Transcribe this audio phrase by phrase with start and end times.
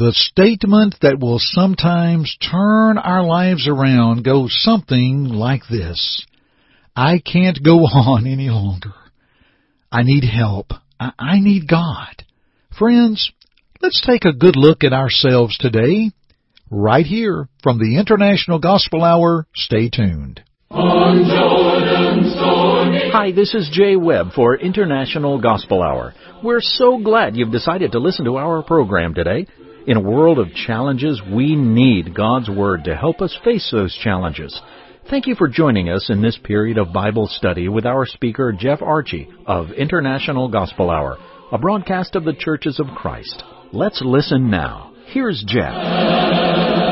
[0.00, 6.24] The statement that will sometimes turn our lives around goes something like this.
[6.96, 8.94] I can't go on any longer.
[9.92, 10.68] I need help.
[10.98, 12.24] I, I need God.
[12.78, 13.30] Friends,
[13.82, 16.12] let's take a good look at ourselves today,
[16.70, 19.46] right here from the International Gospel Hour.
[19.54, 20.42] Stay tuned.
[23.12, 26.14] Hi, this is Jay Webb for International Gospel Hour.
[26.42, 29.46] We're so glad you've decided to listen to our program today.
[29.86, 34.60] In a world of challenges, we need God's Word to help us face those challenges.
[35.08, 38.80] Thank you for joining us in this period of Bible study with our speaker, Jeff
[38.80, 41.16] Archey of International Gospel Hour,
[41.50, 43.42] a broadcast of the Churches of Christ.
[43.72, 44.92] Let's listen now.
[45.06, 46.89] Here's Jeff.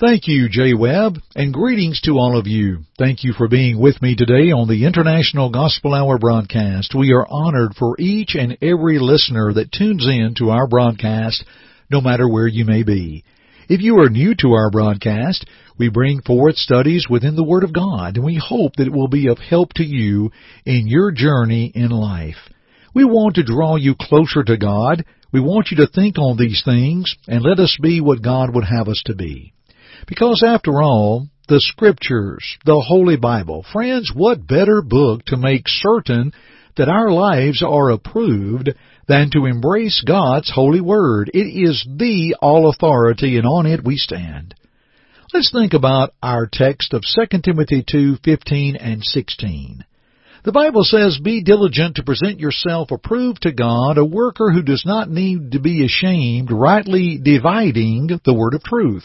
[0.00, 2.84] Thank you, Jay Webb, and greetings to all of you.
[3.00, 6.94] Thank you for being with me today on the International Gospel Hour broadcast.
[6.96, 11.44] We are honored for each and every listener that tunes in to our broadcast,
[11.90, 13.24] no matter where you may be.
[13.68, 15.44] If you are new to our broadcast,
[15.80, 19.08] we bring forth studies within the Word of God, and we hope that it will
[19.08, 20.30] be of help to you
[20.64, 22.48] in your journey in life.
[22.94, 25.04] We want to draw you closer to God.
[25.32, 28.64] We want you to think on these things and let us be what God would
[28.64, 29.54] have us to be.
[30.06, 36.32] Because after all, the Scriptures, the Holy Bible, friends, what better book to make certain
[36.76, 38.70] that our lives are approved
[39.08, 41.30] than to embrace God's holy word.
[41.34, 44.54] It is the all authority and on it we stand.
[45.34, 49.84] Let's think about our text of 2 Timothy 2:15 and 16.
[50.44, 54.84] The Bible says, Be diligent to present yourself approved to God, a worker who does
[54.86, 59.04] not need to be ashamed, rightly dividing the word of truth.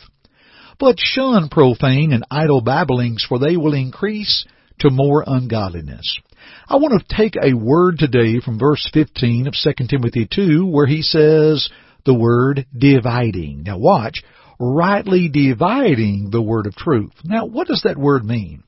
[0.84, 4.45] But shun profane and idle babblings, for they will increase
[4.80, 6.20] to more ungodliness.
[6.67, 10.86] I want to take a word today from verse 15 of 2 Timothy 2 where
[10.86, 11.70] he says
[12.06, 13.64] the word dividing.
[13.64, 14.23] Now watch,
[14.59, 17.14] rightly dividing the word of truth.
[17.23, 18.64] Now what does that word mean?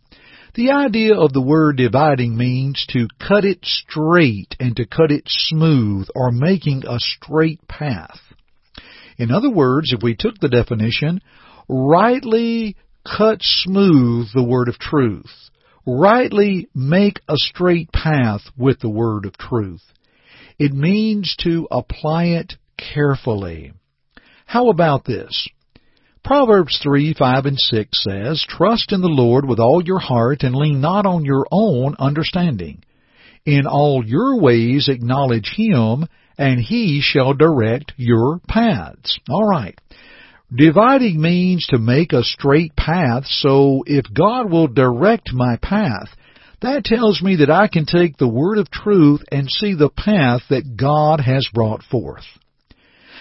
[0.54, 5.24] The idea of the word dividing means to cut it straight and to cut it
[5.28, 8.22] smooth or making a straight path.
[9.18, 11.20] In other words, if we took the definition,
[11.68, 15.50] rightly cut smooth the word of truth.
[15.86, 19.84] Rightly make a straight path with the word of truth.
[20.58, 23.74] It means to apply it carefully.
[24.46, 25.48] How about this?
[26.24, 30.56] Proverbs 3, 5, and 6 says, Trust in the Lord with all your heart and
[30.56, 32.84] lean not on your own understanding.
[33.46, 39.20] In all your ways acknowledge Him, and He shall direct your paths.
[39.30, 39.80] All right.
[40.56, 46.10] Dividing means to make a straight path, so if God will direct my path,
[46.62, 50.44] that tells me that I can take the word of truth and see the path
[50.50, 52.24] that God has brought forth.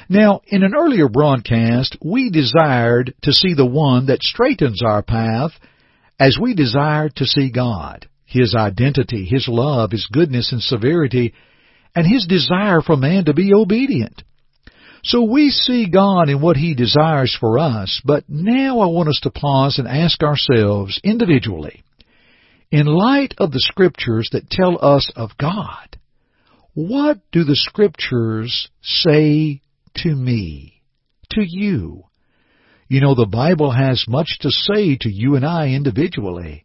[0.09, 5.53] Now, in an earlier broadcast, we desired to see the one that straightens our path
[6.21, 11.35] as we desire to see God, His identity, His love, His goodness and severity,
[11.97, 14.23] and His desire for man to be obedient.
[15.05, 19.21] So we see God in what He desires for us, but now I want us
[19.25, 21.85] to pause and ask ourselves individually,
[22.71, 25.99] in light of the Scriptures that tell us of God,
[26.73, 29.61] what do the Scriptures say
[29.97, 30.81] to me,
[31.33, 32.05] to you?
[32.89, 36.65] You know, the Bible has much to say to you and I individually.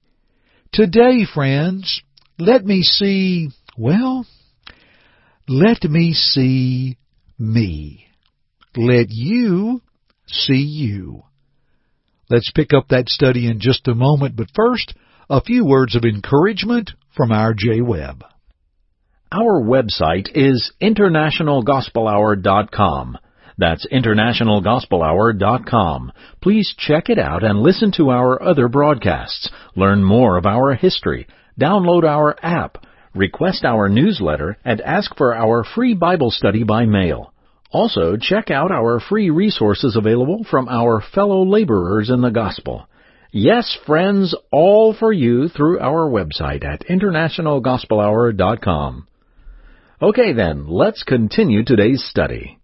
[0.72, 2.02] Today, friends,
[2.38, 4.26] let me see, well,
[5.50, 6.98] let me see
[7.38, 8.09] me.
[8.76, 9.82] Let you
[10.28, 11.24] see you.
[12.30, 14.94] Let's pick up that study in just a moment, but first,
[15.30, 18.24] a few words of encouragement from our Jay Webb.
[19.32, 23.18] Our website is internationalgospelhour.com.
[23.58, 26.12] That's internationalgospelhour.com.
[26.42, 29.52] Please check it out and listen to our other broadcasts.
[29.76, 31.28] Learn more of our history.
[31.60, 32.86] Download our app.
[33.14, 37.34] Request our newsletter and ask for our free Bible study by mail.
[37.72, 42.88] Also, check out our free resources available from our fellow laborers in the gospel.
[43.32, 49.08] Yes, friends, all for you through our website at internationalgospelhour.com.
[50.02, 52.58] Okay then, let's continue today's study.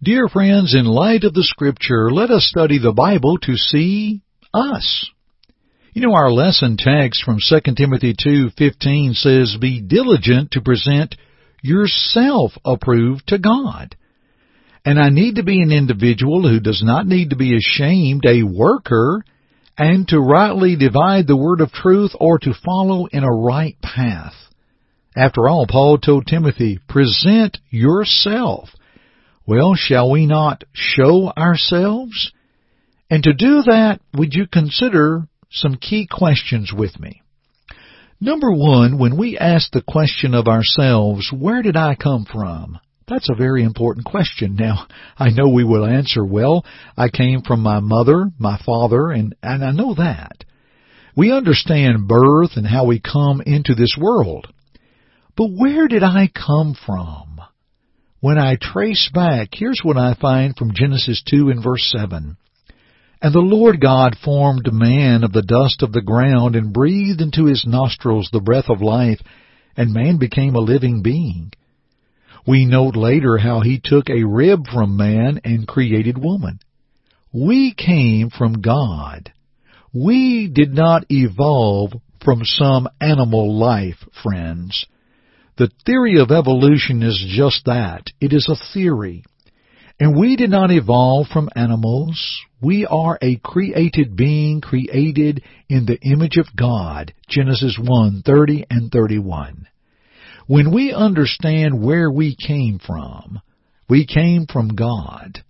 [0.00, 4.22] Dear friends, in light of the scripture, let us study the Bible to see
[4.54, 5.10] us.
[5.92, 11.16] You know, our lesson text from 2 Timothy 2:15 says, "Be diligent to present
[11.62, 13.96] yourself approved to God."
[14.84, 18.42] And I need to be an individual who does not need to be ashamed, a
[18.42, 19.22] worker,
[19.76, 24.34] and to rightly divide the word of truth or to follow in a right path.
[25.16, 28.70] After all, Paul told Timothy, present yourself.
[29.46, 32.32] Well, shall we not show ourselves?
[33.10, 37.22] And to do that, would you consider some key questions with me?
[38.20, 42.78] Number one, when we ask the question of ourselves, where did I come from?
[43.10, 44.54] That's a very important question.
[44.54, 44.86] Now,
[45.18, 46.64] I know we will answer, well,
[46.96, 50.44] I came from my mother, my father, and, and I know that.
[51.16, 54.46] We understand birth and how we come into this world.
[55.36, 57.40] But where did I come from?
[58.20, 62.36] When I trace back, here's what I find from Genesis 2 and verse 7.
[63.22, 67.46] And the Lord God formed man of the dust of the ground and breathed into
[67.46, 69.18] his nostrils the breath of life,
[69.76, 71.50] and man became a living being.
[72.46, 76.60] We note later how he took a rib from man and created woman.
[77.32, 79.32] We came from God.
[79.92, 81.92] We did not evolve
[82.24, 84.86] from some animal life, friends.
[85.56, 88.04] The theory of evolution is just that.
[88.20, 89.24] It is a theory.
[89.98, 92.40] And we did not evolve from animals.
[92.62, 97.12] We are a created being created in the image of God.
[97.28, 99.66] Genesis 1, 30 and 31.
[100.50, 103.40] When we understand where we came from,
[103.88, 105.44] we came from God,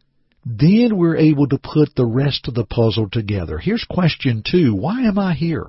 [0.45, 3.57] then we're able to put the rest of the puzzle together.
[3.57, 4.75] Here's question two.
[4.75, 5.69] Why am I here?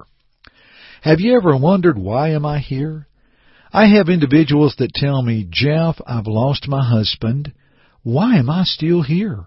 [1.03, 3.07] Have you ever wondered why am I here?
[3.71, 7.53] I have individuals that tell me, Jeff, I've lost my husband.
[8.03, 9.45] Why am I still here?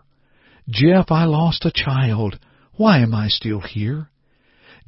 [0.66, 2.38] Jeff, I lost a child.
[2.72, 4.08] Why am I still here?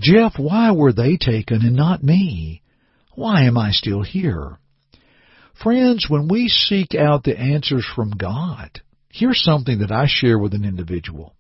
[0.01, 2.63] Jeff, why were they taken and not me?
[3.15, 4.59] Why am I still here?
[5.63, 10.53] Friends, when we seek out the answers from God, here's something that I share with
[10.53, 11.35] an individual.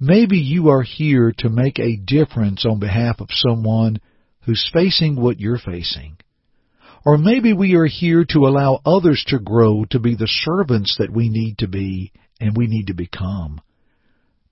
[0.00, 4.00] Maybe you are here to make a difference on behalf of someone
[4.44, 6.16] who's facing what you're facing.
[7.04, 11.12] Or maybe we are here to allow others to grow to be the servants that
[11.12, 13.60] we need to be and we need to become.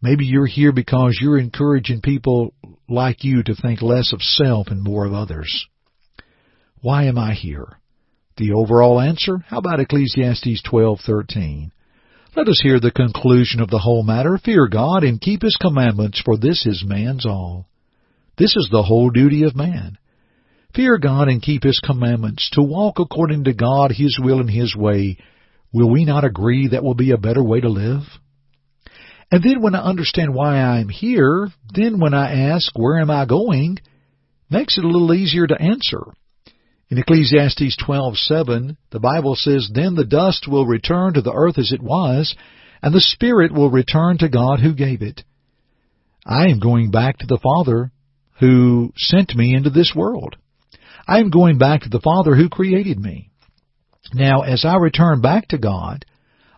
[0.00, 2.54] Maybe you're here because you're encouraging people
[2.88, 5.66] like you to think less of self and more of others.
[6.80, 7.78] Why am I here?
[8.38, 9.44] The overall answer?
[9.48, 11.72] How about Ecclesiastes 12:13?
[12.36, 14.38] Let us hear the conclusion of the whole matter.
[14.38, 17.66] Fear God and keep his commandments, for this is man's all.
[18.36, 19.98] This is the whole duty of man.
[20.74, 24.76] Fear God and keep His commandments, to walk according to God, His will, and His
[24.76, 25.18] way.
[25.72, 28.02] Will we not agree that will be a better way to live?
[29.32, 33.26] And then when I understand why I'm here, then when I ask, where am I
[33.26, 33.78] going,
[34.48, 36.02] makes it a little easier to answer.
[36.90, 41.70] In Ecclesiastes 12:7, the Bible says, "Then the dust will return to the earth as
[41.70, 42.34] it was,
[42.82, 45.22] and the spirit will return to God who gave it."
[46.24, 47.92] I am going back to the Father
[48.38, 50.36] who sent me into this world.
[51.06, 53.30] I am going back to the Father who created me.
[54.14, 56.06] Now, as I return back to God,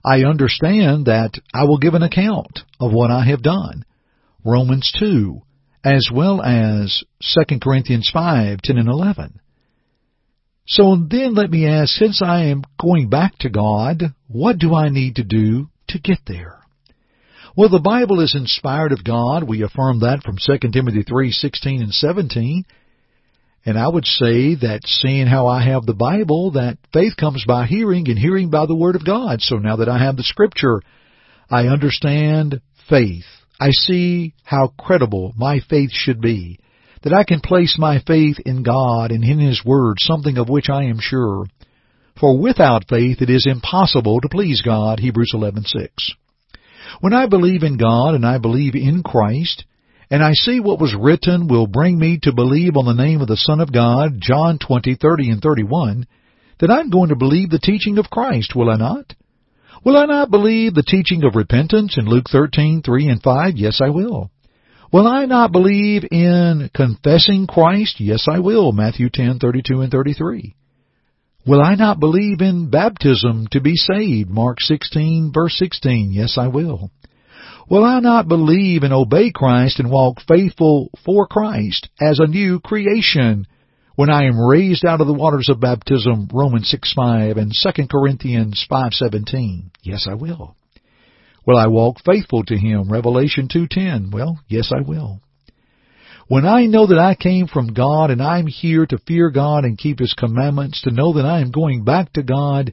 [0.05, 3.85] I understand that I will give an account of what I have done.
[4.45, 5.43] Romans 2,
[5.83, 9.41] as well as 2 Corinthians 5, 10 and 11.
[10.71, 14.89] So then let me ask, since I am going back to God, what do I
[14.89, 16.61] need to do to get there?
[17.57, 19.43] Well, the Bible is inspired of God.
[19.43, 22.65] We affirm that from 2 Timothy 3:16 and 17.
[23.67, 27.67] And I would say that seeing how I have the Bible, that faith comes by
[27.67, 29.43] hearing and hearing by the Word of God.
[29.43, 30.83] So now that I have the Scripture,
[31.51, 33.27] I understand faith.
[33.61, 36.61] I see how credible my faith should be.
[37.03, 40.69] That I can place my faith in God and in His Word, something of which
[40.69, 41.47] I am sure.
[42.19, 45.89] For without faith it is impossible to please God, Hebrews 11:6.
[47.01, 49.65] When I believe in God and I believe in Christ,
[50.11, 53.29] and I see what was written will bring me to believe on the name of
[53.29, 56.07] the Son of God, John 20, 30 and 31,
[56.59, 59.15] then I'm going to believe the teaching of Christ, will I not?
[59.85, 63.57] Will I not believe the teaching of repentance in Luke 13, 3 and 5?
[63.57, 64.31] Yes, I will.
[64.93, 68.01] Will I not believe in confessing Christ?
[68.01, 68.73] Yes, I will.
[68.73, 70.57] Matthew 10:32 and 33.
[71.47, 74.29] Will I not believe in baptism to be saved?
[74.29, 76.13] Mark 16, verse 16.
[76.13, 76.91] Yes, I will.
[77.69, 82.59] Will I not believe and obey Christ and walk faithful for Christ as a new
[82.59, 83.47] creation
[83.95, 87.89] when I am raised out of the waters of baptism, Romans 6 5 and 2
[87.89, 89.71] Corinthians 5:17.
[89.83, 90.57] Yes, I will.
[91.51, 94.13] Will I walk faithful to Him, Revelation 2.10?
[94.13, 95.21] Well, yes, I will.
[96.29, 99.77] When I know that I came from God and I'm here to fear God and
[99.77, 102.73] keep His commandments, to know that I am going back to God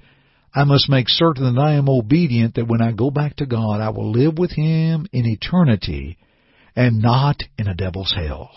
[0.54, 3.82] I must make certain that I am obedient, that when I go back to God,
[3.82, 6.20] I will live with Him in eternity
[6.76, 8.52] and not in a devil's hell.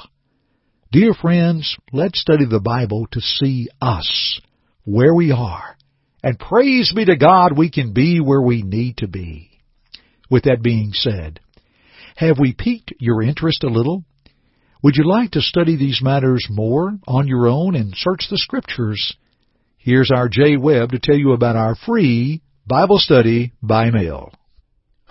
[0.92, 4.40] Dear friends, let's study the Bible to see us,
[4.84, 5.76] where we are,
[6.22, 9.49] And praise be to God we can be where we need to be.
[10.30, 11.40] With that being said,
[12.16, 14.04] have we piqued your interest a little?
[14.82, 19.16] Would you like to study these matters more on your own and search the Scriptures?
[19.76, 24.32] Here's our Jay Webb to tell you about our free Bible study by mail.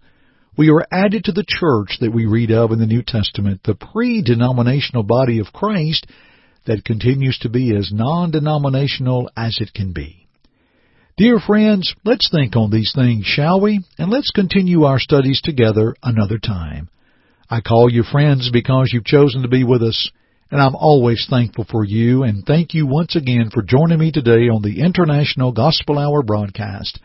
[0.56, 3.74] we are added to the church that we read of in the New Testament, the
[3.74, 6.06] pre-denominational body of Christ
[6.66, 10.26] that continues to be as non-denominational as it can be.
[11.16, 13.84] Dear friends, let's think on these things, shall we?
[13.98, 16.88] And let's continue our studies together another time.
[17.48, 20.10] I call you friends because you've chosen to be with us
[20.50, 24.48] and I'm always thankful for you and thank you once again for joining me today
[24.48, 26.98] on the International Gospel Hour broadcast.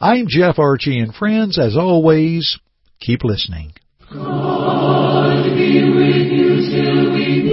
[0.00, 2.58] I'm Jeff Archey and friends, as always,
[3.00, 3.72] keep listening.
[4.12, 4.20] You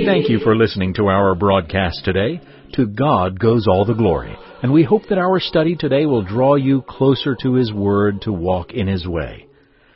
[0.06, 2.42] Thank you for listening to our broadcast today.
[2.74, 6.56] To God goes all the glory, and we hope that our study today will draw
[6.56, 9.48] you closer to His Word to walk in His way.